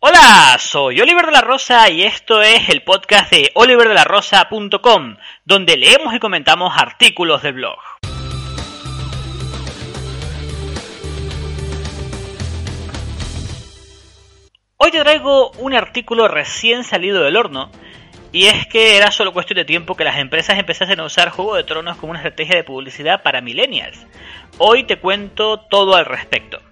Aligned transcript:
Hola, 0.00 0.56
soy 0.60 1.00
Oliver 1.00 1.26
de 1.26 1.32
la 1.32 1.40
Rosa 1.40 1.90
y 1.90 2.04
esto 2.04 2.40
es 2.40 2.68
el 2.68 2.84
podcast 2.84 3.32
de 3.32 3.50
oliverdelarosa.com, 3.54 5.16
donde 5.44 5.76
leemos 5.76 6.14
y 6.14 6.20
comentamos 6.20 6.72
artículos 6.76 7.42
del 7.42 7.54
blog. 7.54 7.80
Hoy 14.76 14.92
te 14.92 15.00
traigo 15.00 15.50
un 15.58 15.74
artículo 15.74 16.28
recién 16.28 16.84
salido 16.84 17.24
del 17.24 17.36
horno, 17.36 17.72
y 18.30 18.46
es 18.46 18.68
que 18.68 18.96
era 18.96 19.10
solo 19.10 19.32
cuestión 19.32 19.56
de 19.56 19.64
tiempo 19.64 19.96
que 19.96 20.04
las 20.04 20.18
empresas 20.18 20.60
empezasen 20.60 21.00
a 21.00 21.06
usar 21.06 21.30
Juego 21.30 21.56
de 21.56 21.64
Tronos 21.64 21.96
como 21.96 22.10
una 22.10 22.20
estrategia 22.20 22.54
de 22.54 22.62
publicidad 22.62 23.24
para 23.24 23.40
millennials. 23.40 24.06
Hoy 24.58 24.84
te 24.84 25.00
cuento 25.00 25.58
todo 25.68 25.96
al 25.96 26.04
respecto. 26.04 26.67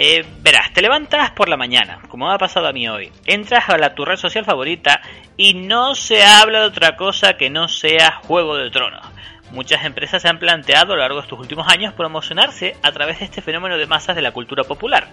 Eh, 0.00 0.24
verás, 0.42 0.72
te 0.72 0.80
levantas 0.80 1.32
por 1.32 1.48
la 1.48 1.56
mañana, 1.56 1.98
como 2.08 2.30
ha 2.30 2.38
pasado 2.38 2.68
a 2.68 2.72
mí 2.72 2.88
hoy. 2.88 3.10
Entras 3.26 3.68
a 3.68 3.76
la, 3.76 3.96
tu 3.96 4.04
red 4.04 4.16
social 4.16 4.44
favorita 4.44 5.00
y 5.36 5.54
no 5.54 5.96
se 5.96 6.22
habla 6.22 6.60
de 6.60 6.66
otra 6.66 6.94
cosa 6.94 7.36
que 7.36 7.50
no 7.50 7.66
sea 7.66 8.20
Juego 8.22 8.56
de 8.56 8.70
Tronos. 8.70 9.04
Muchas 9.50 9.84
empresas 9.84 10.22
se 10.22 10.28
han 10.28 10.38
planteado 10.38 10.92
a 10.92 10.96
lo 10.96 11.02
largo 11.02 11.16
de 11.16 11.22
estos 11.22 11.40
últimos 11.40 11.66
años 11.66 11.94
promocionarse 11.94 12.76
a 12.80 12.92
través 12.92 13.18
de 13.18 13.24
este 13.24 13.42
fenómeno 13.42 13.76
de 13.76 13.86
masas 13.86 14.14
de 14.14 14.22
la 14.22 14.30
cultura 14.30 14.62
popular. 14.62 15.08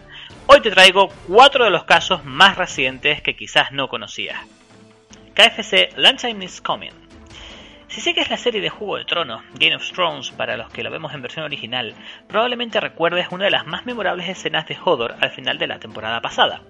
Hoy 0.45 0.61
te 0.61 0.69
traigo 0.69 1.09
cuatro 1.27 1.63
de 1.63 1.71
los 1.71 1.85
casos 1.85 2.23
más 2.23 2.55
recientes 2.55 3.23
que 3.23 3.35
quizás 3.35 3.71
no 3.71 3.87
conocías. 3.87 4.37
KFC 5.33 5.97
Lunchtime 5.97 6.45
is 6.45 6.61
Coming. 6.61 7.04
Si 7.95 8.01
sigues 8.01 8.29
la 8.29 8.35
serie 8.35 8.59
de 8.59 8.69
Juego 8.69 8.97
de 8.97 9.05
Tronos, 9.05 9.41
Game 9.53 9.73
of 9.73 9.89
Thrones, 9.93 10.31
para 10.31 10.57
los 10.57 10.69
que 10.69 10.83
la 10.83 10.89
vemos 10.89 11.13
en 11.13 11.21
versión 11.21 11.45
original, 11.45 11.95
probablemente 12.27 12.81
recuerdes 12.81 13.27
una 13.31 13.45
de 13.45 13.51
las 13.51 13.65
más 13.65 13.85
memorables 13.85 14.27
escenas 14.27 14.67
de 14.67 14.77
Hodor 14.83 15.15
al 15.21 15.31
final 15.31 15.57
de 15.57 15.67
la 15.67 15.79
temporada 15.79 16.19
pasada. 16.19 16.61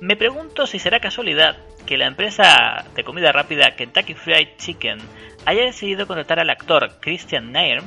Me 0.00 0.16
pregunto 0.16 0.66
si 0.66 0.78
será 0.78 1.00
casualidad 1.00 1.58
que 1.84 1.98
la 1.98 2.06
empresa 2.06 2.86
de 2.94 3.04
comida 3.04 3.30
rápida 3.30 3.76
Kentucky 3.76 4.14
Fried 4.14 4.56
Chicken 4.56 5.00
haya 5.44 5.64
decidido 5.64 6.06
contratar 6.06 6.40
al 6.40 6.48
actor 6.48 6.98
Christian 7.02 7.52
Nair, 7.52 7.82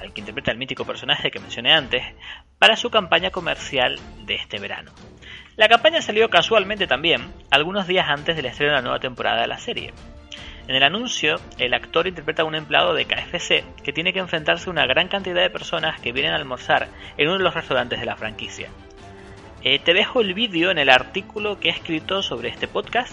al 0.00 0.12
que 0.12 0.20
interpreta 0.20 0.52
el 0.52 0.58
mítico 0.58 0.84
personaje 0.84 1.32
que 1.32 1.40
mencioné 1.40 1.72
antes, 1.72 2.04
para 2.60 2.76
su 2.76 2.88
campaña 2.88 3.30
comercial 3.30 3.98
de 4.26 4.36
este 4.36 4.60
verano. 4.60 4.92
La 5.56 5.68
campaña 5.68 6.02
salió 6.02 6.30
casualmente 6.30 6.86
también, 6.86 7.32
algunos 7.50 7.88
días 7.88 8.08
antes 8.08 8.36
del 8.36 8.46
estreno 8.46 8.74
de 8.74 8.76
la 8.76 8.82
nueva 8.82 9.00
temporada 9.00 9.40
de 9.40 9.48
la 9.48 9.58
serie. 9.58 9.92
En 10.68 10.76
el 10.76 10.82
anuncio, 10.84 11.40
el 11.58 11.74
actor 11.74 12.06
interpreta 12.06 12.42
a 12.42 12.44
un 12.44 12.54
empleado 12.54 12.94
de 12.94 13.04
KFC 13.04 13.64
que 13.82 13.92
tiene 13.92 14.12
que 14.12 14.20
enfrentarse 14.20 14.68
a 14.68 14.72
una 14.72 14.86
gran 14.86 15.08
cantidad 15.08 15.42
de 15.42 15.50
personas 15.50 16.00
que 16.00 16.12
vienen 16.12 16.32
a 16.32 16.36
almorzar 16.36 16.88
en 17.16 17.28
uno 17.28 17.38
de 17.38 17.44
los 17.44 17.54
restaurantes 17.54 17.98
de 17.98 18.06
la 18.06 18.16
franquicia. 18.16 18.68
Eh, 19.64 19.78
te 19.78 19.92
dejo 19.92 20.20
el 20.20 20.34
vídeo 20.34 20.70
en 20.70 20.78
el 20.78 20.88
artículo 20.88 21.58
que 21.58 21.68
he 21.68 21.72
escrito 21.72 22.22
sobre 22.22 22.48
este 22.48 22.68
podcast. 22.68 23.12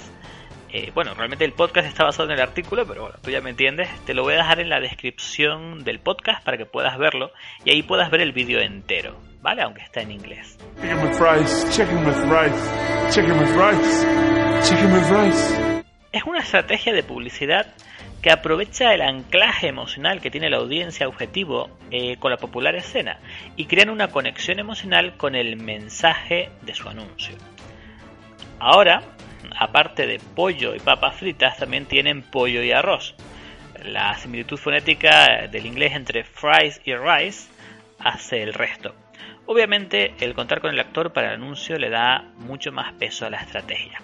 Eh, 0.72 0.92
bueno, 0.94 1.16
realmente 1.16 1.46
el 1.46 1.54
podcast 1.54 1.88
está 1.88 2.04
basado 2.04 2.30
en 2.30 2.36
el 2.36 2.42
artículo, 2.42 2.86
pero 2.86 3.02
bueno, 3.02 3.18
tú 3.24 3.32
ya 3.32 3.42
me 3.42 3.50
entiendes. 3.50 3.90
Te 4.06 4.14
lo 4.14 4.24
voy 4.24 4.36
a 4.36 4.38
dejar 4.38 4.60
en 4.60 4.70
la 4.70 4.80
descripción 4.80 5.84
del 5.84 6.00
podcast 6.00 6.44
para 6.44 6.58
que 6.58 6.66
puedas 6.66 6.98
verlo 7.00 7.32
y 7.66 7.72
ahí 7.72 7.82
puedas 7.82 8.12
ver 8.12 8.22
el 8.22 8.32
vídeo 8.32 8.60
entero, 8.60 9.16
¿vale? 9.42 9.64
Aunque 9.64 9.82
está 9.82 10.02
en 10.02 10.12
inglés. 10.12 10.58
Chicken 10.80 11.00
with 11.00 11.20
rice, 11.20 11.70
chicken 11.72 12.06
with 12.06 12.24
rice, 12.26 13.12
chicken 13.12 13.40
with 13.40 13.56
rice, 13.56 14.06
chicken 14.68 14.94
with 14.94 15.10
rice. 15.10 15.79
Es 16.12 16.24
una 16.24 16.40
estrategia 16.40 16.92
de 16.92 17.04
publicidad 17.04 17.68
que 18.24 18.32
aprovecha 18.32 18.96
el 18.96 19.02
anclaje 19.04 19.68
emocional 19.68 20.22
que 20.22 20.32
tiene 20.32 20.50
la 20.50 20.58
audiencia 20.58 21.08
objetivo 21.08 21.70
eh, 21.92 22.18
con 22.18 22.32
la 22.32 22.38
popular 22.38 22.76
escena 22.76 23.20
y 23.56 23.66
crean 23.66 23.92
una 23.92 24.08
conexión 24.08 24.58
emocional 24.58 25.18
con 25.18 25.36
el 25.36 25.58
mensaje 25.58 26.50
de 26.64 26.74
su 26.74 26.90
anuncio. 26.90 27.36
Ahora, 28.58 29.04
aparte 29.60 30.08
de 30.08 30.20
pollo 30.20 30.74
y 30.74 30.80
papas 30.80 31.16
fritas, 31.16 31.58
también 31.58 31.86
tienen 31.86 32.24
pollo 32.24 32.64
y 32.64 32.72
arroz. 32.72 33.14
La 33.84 34.18
similitud 34.18 34.58
fonética 34.58 35.48
del 35.48 35.68
inglés 35.68 35.94
entre 35.94 36.24
fries 36.24 36.82
y 36.86 36.96
rice 36.96 37.52
hace 38.00 38.42
el 38.42 38.56
resto. 38.56 38.96
Obviamente, 39.46 40.16
el 40.22 40.34
contar 40.34 40.60
con 40.60 40.72
el 40.72 40.80
actor 40.80 41.14
para 41.14 41.28
el 41.28 41.36
anuncio 41.36 41.78
le 41.78 41.92
da 41.92 42.24
mucho 42.38 42.72
más 42.72 42.94
peso 42.94 43.28
a 43.28 43.30
la 43.30 43.38
estrategia. 43.38 44.02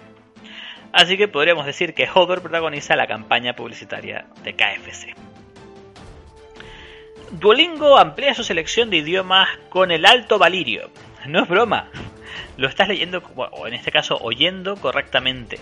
Así 0.96 1.18
que 1.18 1.28
podríamos 1.28 1.66
decir 1.66 1.92
que 1.92 2.08
Hodor 2.08 2.40
protagoniza 2.40 2.96
la 2.96 3.06
campaña 3.06 3.54
publicitaria 3.54 4.24
de 4.42 4.54
KFC. 4.54 5.14
Duolingo 7.32 7.98
amplía 7.98 8.32
su 8.32 8.42
selección 8.42 8.88
de 8.88 8.96
idiomas 8.96 9.46
con 9.68 9.90
el 9.90 10.06
Alto 10.06 10.38
Valirio. 10.38 10.90
No 11.26 11.42
es 11.42 11.48
broma, 11.50 11.90
lo 12.56 12.66
estás 12.66 12.88
leyendo, 12.88 13.22
o 13.36 13.66
en 13.66 13.74
este 13.74 13.92
caso 13.92 14.16
oyendo 14.22 14.76
correctamente. 14.76 15.58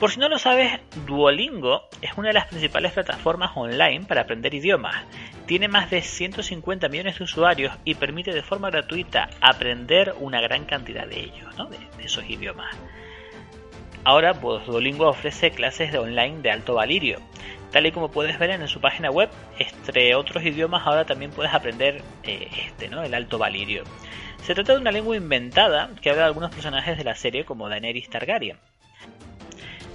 Por 0.00 0.10
si 0.10 0.18
no 0.20 0.30
lo 0.30 0.38
sabes, 0.38 0.80
Duolingo 1.04 1.82
es 2.00 2.12
una 2.16 2.28
de 2.28 2.34
las 2.34 2.46
principales 2.46 2.92
plataformas 2.92 3.50
online 3.54 4.06
para 4.06 4.22
aprender 4.22 4.54
idiomas. 4.54 5.04
Tiene 5.44 5.68
más 5.68 5.90
de 5.90 6.00
150 6.00 6.88
millones 6.88 7.18
de 7.18 7.24
usuarios 7.24 7.74
y 7.84 7.96
permite 7.96 8.32
de 8.32 8.42
forma 8.42 8.70
gratuita 8.70 9.28
aprender 9.42 10.14
una 10.18 10.40
gran 10.40 10.64
cantidad 10.64 11.06
de 11.06 11.20
ellos, 11.20 11.54
¿no? 11.58 11.66
de 11.66 11.76
esos 12.02 12.24
idiomas. 12.24 12.74
Ahora, 14.04 14.34
pues 14.34 14.66
Duolingo 14.66 15.08
ofrece 15.08 15.52
clases 15.52 15.92
de 15.92 15.98
online 15.98 16.40
de 16.42 16.50
alto 16.50 16.74
valirio. 16.74 17.20
Tal 17.70 17.86
y 17.86 17.92
como 17.92 18.10
puedes 18.10 18.38
ver 18.38 18.50
en 18.50 18.66
su 18.68 18.80
página 18.80 19.10
web, 19.10 19.30
entre 19.58 20.14
otros 20.14 20.44
idiomas 20.44 20.86
ahora 20.86 21.06
también 21.06 21.30
puedes 21.30 21.54
aprender 21.54 22.02
eh, 22.24 22.48
este, 22.66 22.88
¿no? 22.88 23.02
El 23.02 23.14
alto 23.14 23.38
valirio. 23.38 23.84
Se 24.42 24.54
trata 24.54 24.74
de 24.74 24.80
una 24.80 24.90
lengua 24.90 25.16
inventada 25.16 25.90
que 26.02 26.10
habla 26.10 26.22
de 26.22 26.28
algunos 26.28 26.50
personajes 26.50 26.98
de 26.98 27.04
la 27.04 27.14
serie 27.14 27.44
como 27.44 27.68
Daenerys 27.68 28.10
Targaryen. 28.10 28.58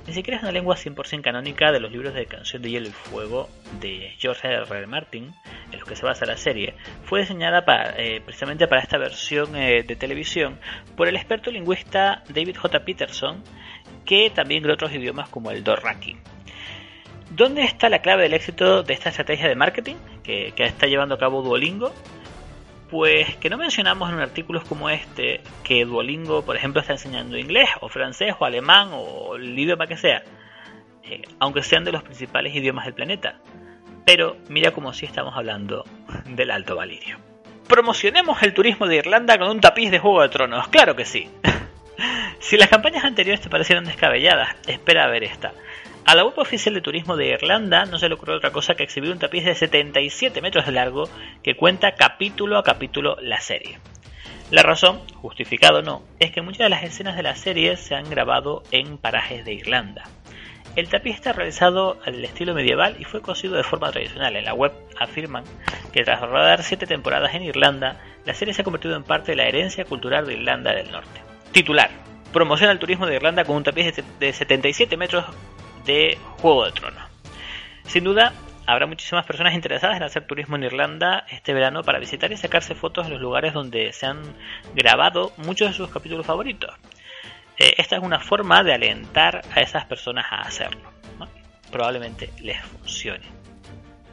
Ni 0.07 0.13
siquiera 0.13 0.37
es 0.37 0.43
una 0.43 0.53
lengua 0.53 0.77
100% 0.77 1.21
canónica 1.21 1.73
de 1.73 1.81
los 1.81 1.91
libros 1.91 2.13
de 2.13 2.25
Canción 2.27 2.61
de 2.61 2.71
Hielo 2.71 2.87
y 2.87 2.91
Fuego 2.91 3.49
de 3.81 4.13
George 4.17 4.47
R. 4.47 4.63
R. 4.63 4.87
Martin, 4.87 5.33
en 5.69 5.79
los 5.79 5.87
que 5.87 5.97
se 5.97 6.05
basa 6.05 6.25
la 6.25 6.37
serie. 6.37 6.75
Fue 7.03 7.19
diseñada 7.19 7.65
para, 7.65 7.93
eh, 7.97 8.21
precisamente 8.21 8.67
para 8.67 8.81
esta 8.81 8.97
versión 8.97 9.53
eh, 9.57 9.83
de 9.83 9.95
televisión 9.97 10.59
por 10.95 11.09
el 11.09 11.17
experto 11.17 11.51
lingüista 11.51 12.23
David 12.29 12.55
J. 12.55 12.85
Peterson, 12.85 13.43
que 14.07 14.31
también 14.31 14.63
creó 14.63 14.73
otros 14.73 14.91
idiomas 14.91 15.29
como 15.29 15.51
el 15.51 15.63
Dorraki. 15.63 16.17
¿Dónde 17.29 17.63
está 17.63 17.89
la 17.89 17.99
clave 17.99 18.23
del 18.23 18.33
éxito 18.33 18.81
de 18.81 18.93
esta 18.93 19.09
estrategia 19.09 19.47
de 19.47 19.55
marketing 19.55 19.95
que, 20.23 20.53
que 20.55 20.63
está 20.63 20.87
llevando 20.87 21.13
a 21.13 21.19
cabo 21.19 21.43
Duolingo? 21.43 21.93
Pues 22.89 23.35
que 23.35 23.49
no 23.49 23.57
mencionamos 23.57 24.09
en 24.09 24.19
artículos 24.19 24.63
como 24.63 24.89
este 24.89 25.41
que 25.63 25.83
Duolingo, 25.83 26.43
por 26.43 26.55
ejemplo, 26.55 26.79
está 26.79 26.93
enseñando 26.93 27.37
inglés 27.37 27.69
o 27.81 27.89
francés 27.89 28.33
o 28.39 28.45
alemán 28.45 28.89
o 28.93 29.35
el 29.35 29.59
idioma 29.59 29.87
que 29.87 29.97
sea, 29.97 30.23
eh, 31.03 31.21
aunque 31.39 31.63
sean 31.63 31.83
de 31.83 31.91
los 31.91 32.01
principales 32.01 32.55
idiomas 32.55 32.85
del 32.85 32.93
planeta. 32.93 33.39
Pero 34.05 34.37
mira 34.47 34.71
como 34.71 34.93
si 34.93 35.05
estamos 35.05 35.35
hablando 35.35 35.83
del 36.25 36.49
Alto 36.49 36.77
Valirio. 36.77 37.17
Promocionemos 37.67 38.41
el 38.41 38.53
turismo 38.53 38.87
de 38.87 38.95
Irlanda 38.95 39.37
con 39.37 39.49
un 39.49 39.59
tapiz 39.59 39.91
de 39.91 39.99
Juego 39.99 40.21
de 40.21 40.29
Tronos, 40.29 40.69
claro 40.69 40.95
que 40.95 41.03
sí. 41.03 41.29
Si 42.47 42.55
las 42.55 42.69
campañas 42.69 43.03
anteriores 43.03 43.41
te 43.41 43.49
parecieron 43.49 43.83
descabelladas, 43.83 44.55
espera 44.67 45.03
a 45.03 45.09
ver 45.09 45.25
esta. 45.25 45.51
A 46.05 46.15
la 46.15 46.23
web 46.23 46.39
oficial 46.39 46.75
de 46.75 46.79
turismo 46.79 47.17
de 47.17 47.27
Irlanda 47.27 47.83
no 47.83 47.99
se 47.99 48.07
le 48.07 48.15
ocurrió 48.15 48.37
otra 48.37 48.51
cosa 48.51 48.75
que 48.75 48.83
exhibir 48.83 49.11
un 49.11 49.19
tapiz 49.19 49.43
de 49.43 49.53
77 49.53 50.41
metros 50.41 50.65
de 50.65 50.71
largo 50.71 51.09
que 51.43 51.57
cuenta 51.57 51.95
capítulo 51.95 52.57
a 52.57 52.63
capítulo 52.63 53.17
la 53.19 53.41
serie. 53.41 53.79
La 54.49 54.63
razón, 54.63 55.01
justificado 55.15 55.79
o 55.79 55.81
no, 55.81 56.03
es 56.19 56.31
que 56.31 56.41
muchas 56.41 56.59
de 56.59 56.69
las 56.69 56.83
escenas 56.83 57.17
de 57.17 57.23
la 57.23 57.35
serie 57.35 57.75
se 57.75 57.95
han 57.95 58.09
grabado 58.09 58.63
en 58.71 58.97
parajes 58.97 59.43
de 59.43 59.51
Irlanda. 59.51 60.05
El 60.77 60.87
tapiz 60.87 61.15
está 61.15 61.33
realizado 61.33 61.99
al 62.05 62.23
estilo 62.23 62.53
medieval 62.53 62.95
y 62.97 63.03
fue 63.03 63.21
cosido 63.21 63.57
de 63.57 63.63
forma 63.63 63.91
tradicional. 63.91 64.37
En 64.37 64.45
la 64.45 64.53
web 64.53 64.71
afirman 64.97 65.43
que 65.91 66.05
tras 66.05 66.21
rodar 66.21 66.63
7 66.63 66.87
temporadas 66.87 67.35
en 67.35 67.43
Irlanda, 67.43 67.99
la 68.23 68.33
serie 68.33 68.53
se 68.53 68.61
ha 68.61 68.63
convertido 68.63 68.95
en 68.95 69.03
parte 69.03 69.33
de 69.33 69.35
la 69.35 69.49
herencia 69.49 69.83
cultural 69.83 70.25
de 70.25 70.35
Irlanda 70.35 70.73
del 70.73 70.89
Norte. 70.89 71.19
Titular. 71.51 72.07
Promociona 72.37 72.71
el 72.71 72.77
turismo 72.77 73.07
de 73.07 73.15
Irlanda 73.15 73.45
con 73.45 73.55
un 73.55 73.63
tapiz 73.63 73.95
de 74.19 74.31
77 74.31 74.95
metros 74.95 75.25
de 75.87 76.19
Juego 76.39 76.65
de 76.65 76.71
Tronos. 76.71 77.03
Sin 77.87 78.03
duda, 78.03 78.31
habrá 78.67 78.85
muchísimas 78.85 79.25
personas 79.25 79.55
interesadas 79.55 79.97
en 79.97 80.03
hacer 80.03 80.27
turismo 80.27 80.55
en 80.55 80.65
Irlanda 80.65 81.25
este 81.31 81.55
verano 81.55 81.81
para 81.81 81.97
visitar 81.97 82.31
y 82.31 82.37
sacarse 82.37 82.75
fotos 82.75 83.07
en 83.07 83.13
los 83.13 83.21
lugares 83.23 83.55
donde 83.55 83.91
se 83.91 84.05
han 84.05 84.21
grabado 84.75 85.31
muchos 85.37 85.69
de 85.69 85.73
sus 85.73 85.89
capítulos 85.89 86.27
favoritos. 86.27 86.71
eh, 87.57 87.73
esta 87.79 87.95
es 87.95 88.03
una 88.03 88.19
forma 88.19 88.61
de 88.61 88.75
alentar 88.75 89.41
a 89.55 89.61
esas 89.61 89.85
personas 89.85 90.27
a 90.29 90.41
hacerlo. 90.41 90.91
Probablemente 91.71 92.29
les 92.41 92.61
funcione. 92.61 93.25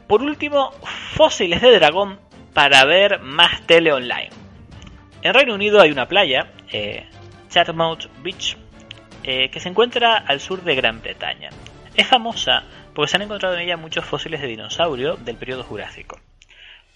Por 0.07 0.23
último, 0.23 0.71
fósiles 1.13 1.61
de 1.61 1.75
dragón 1.77 2.19
para 2.55 2.85
ver 2.85 3.19
más 3.19 3.61
tele 3.67 3.93
online. 3.93 4.31
En 5.21 5.31
Reino 5.31 5.53
Unido 5.53 5.79
hay 5.79 5.91
una 5.91 6.07
playa, 6.07 6.47
eh, 6.71 7.07
Chatmouth 7.55 8.09
Beach, 8.21 8.57
eh, 9.23 9.49
que 9.49 9.61
se 9.61 9.69
encuentra 9.69 10.17
al 10.17 10.41
sur 10.41 10.61
de 10.61 10.75
Gran 10.75 11.01
Bretaña. 11.01 11.51
Es 11.95 12.05
famosa 12.05 12.65
porque 12.93 13.09
se 13.09 13.15
han 13.15 13.21
encontrado 13.21 13.55
en 13.55 13.61
ella 13.61 13.77
muchos 13.77 14.03
fósiles 14.03 14.41
de 14.41 14.47
dinosaurio 14.47 15.15
del 15.15 15.37
periodo 15.37 15.63
Jurásico. 15.63 16.19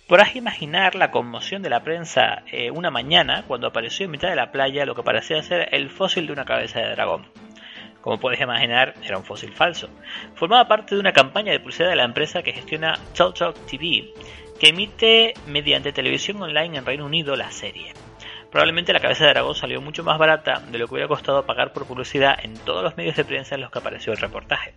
Podrás 0.06 0.36
imaginar 0.36 0.96
la 0.96 1.12
conmoción 1.12 1.62
de 1.62 1.70
la 1.70 1.82
prensa 1.82 2.44
eh, 2.52 2.72
una 2.72 2.92
mañana 2.92 3.46
cuando 3.48 3.68
apareció 3.68 4.04
en 4.04 4.12
mitad 4.12 4.28
de 4.28 4.36
la 4.36 4.52
playa 4.52 4.86
lo 4.86 4.96
que 4.96 5.04
parecía 5.04 5.42
ser 5.44 5.74
el 5.74 5.90
fósil 5.90 6.28
de 6.28 6.34
una 6.34 6.44
cabeza 6.44 6.82
de 6.82 6.90
dragón. 6.90 7.26
Como 8.02 8.20
puedes 8.20 8.42
imaginar, 8.42 8.96
era 9.02 9.18
un 9.18 9.24
fósil 9.24 9.54
falso. 9.54 9.90
Formaba 10.36 10.68
parte 10.68 10.94
de 10.94 11.00
una 11.00 11.14
campaña 11.14 11.54
de 11.54 11.62
publicidad 11.62 11.90
de 11.90 11.96
la 11.96 12.04
empresa 12.04 12.44
que 12.44 12.52
gestiona 12.52 13.00
Talk 13.16 13.56
TV, 13.66 14.14
que 14.60 14.68
emite 14.68 15.36
mediante 15.48 15.94
televisión 15.94 16.42
online 16.42 16.80
en 16.80 16.86
Reino 16.86 17.06
Unido 17.06 17.38
la 17.38 17.50
serie. 17.50 17.94
Probablemente 18.52 18.94
la 18.94 19.00
cabeza 19.00 19.26
de 19.26 19.32
dragón 19.32 19.56
salió 19.56 19.80
mucho 19.80 20.04
más 20.04 20.18
barata 20.18 20.62
de 20.72 20.78
lo 20.80 20.88
que 20.88 20.96
hubiera 20.96 21.08
costado 21.08 21.46
pagar 21.46 21.72
por 21.72 21.86
publicidad 21.86 22.38
en 22.44 22.56
todos 22.58 22.84
los 22.84 22.98
medios 22.98 23.16
de 23.16 23.26
prensa 23.26 23.56
en 23.56 23.62
los 23.62 23.72
que 23.72 23.80
apareció 23.80 24.12
el 24.12 24.18
reportaje. 24.18 24.74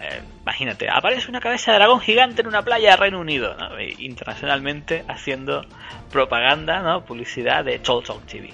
Eh, 0.00 0.22
imagínate, 0.42 0.88
aparece 0.88 1.28
una 1.30 1.40
cabeza 1.40 1.72
de 1.72 1.78
dragón 1.78 2.00
gigante 2.00 2.42
en 2.42 2.48
una 2.48 2.62
playa 2.62 2.92
de 2.92 2.96
Reino 2.96 3.20
Unido, 3.20 3.56
internacionalmente 3.98 5.04
haciendo 5.08 5.66
propaganda, 6.10 6.80
¿no? 6.80 7.04
publicidad 7.04 7.64
de 7.64 7.78
Talk 7.78 8.04
Talk 8.04 8.26
TV. 8.26 8.52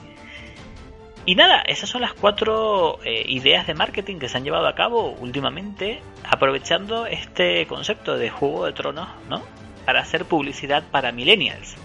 Y 1.27 1.35
nada, 1.35 1.63
esas 1.67 1.89
son 1.89 2.01
las 2.01 2.15
cuatro 2.15 2.99
eh, 3.05 3.25
ideas 3.29 3.67
de 3.67 3.75
marketing 3.75 4.19
que 4.19 4.29
se 4.29 4.39
han 4.39 4.45
llevado 4.45 4.67
a 4.67 4.75
cabo 4.75 5.13
últimamente, 5.21 6.01
aprovechando 6.29 7.07
este 7.07 7.67
concepto 7.67 8.17
de 8.17 8.31
Juego 8.31 8.67
de 8.67 8.73
Tronos, 8.73 9.09
¿no? 9.29 9.43
Para 9.85 10.01
hacer 10.01 10.25
publicidad 10.25 10.83
para 10.91 11.13
millennials. 11.13 11.77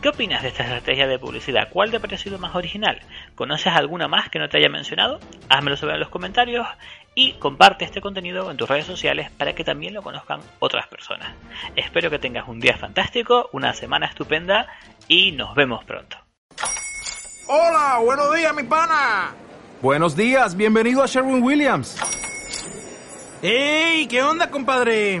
¿Qué 0.00 0.08
opinas 0.08 0.40
de 0.40 0.48
esta 0.48 0.62
estrategia 0.62 1.06
de 1.06 1.18
publicidad? 1.18 1.68
¿Cuál 1.70 1.90
te 1.90 1.98
ha 1.98 2.00
parecido 2.00 2.38
más 2.38 2.54
original? 2.54 3.00
¿Conoces 3.34 3.66
alguna 3.66 4.08
más 4.08 4.30
que 4.30 4.38
no 4.38 4.48
te 4.48 4.56
haya 4.56 4.70
mencionado? 4.70 5.20
Házmelo 5.50 5.76
saber 5.76 5.96
en 5.96 6.00
los 6.00 6.08
comentarios 6.08 6.66
y 7.14 7.34
comparte 7.34 7.84
este 7.84 8.00
contenido 8.00 8.50
en 8.50 8.56
tus 8.56 8.66
redes 8.66 8.86
sociales 8.86 9.30
para 9.36 9.54
que 9.54 9.62
también 9.62 9.92
lo 9.92 10.00
conozcan 10.00 10.40
otras 10.58 10.86
personas. 10.86 11.34
Espero 11.76 12.08
que 12.08 12.18
tengas 12.18 12.48
un 12.48 12.60
día 12.60 12.78
fantástico, 12.78 13.50
una 13.52 13.74
semana 13.74 14.06
estupenda 14.06 14.68
y 15.06 15.32
nos 15.32 15.54
vemos 15.54 15.84
pronto. 15.84 16.16
Hola, 17.46 17.98
buenos 18.02 18.34
días, 18.34 18.54
mi 18.54 18.62
pana. 18.62 19.34
Buenos 19.82 20.16
días, 20.16 20.56
bienvenido 20.56 21.02
a 21.02 21.06
Sherwin 21.08 21.42
Williams. 21.42 21.98
¡Ey! 23.42 24.06
¿Qué 24.06 24.22
onda, 24.22 24.50
compadre? 24.50 25.20